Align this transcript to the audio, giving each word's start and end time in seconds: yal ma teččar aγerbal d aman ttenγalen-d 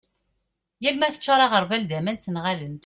yal 0.83 0.95
ma 0.97 1.13
teččar 1.13 1.39
aγerbal 1.45 1.83
d 1.89 1.91
aman 1.97 2.17
ttenγalen-d 2.17 2.79